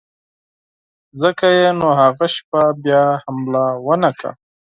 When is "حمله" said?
3.23-3.63